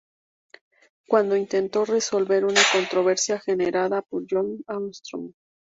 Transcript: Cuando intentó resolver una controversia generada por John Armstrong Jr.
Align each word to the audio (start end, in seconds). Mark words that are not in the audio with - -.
Cuando 1.07 1.35
intentó 1.37 1.85
resolver 1.85 2.43
una 2.45 2.61
controversia 2.71 3.39
generada 3.39 4.01
por 4.01 4.25
John 4.27 4.57
Armstrong 4.65 5.25
Jr. 5.25 5.35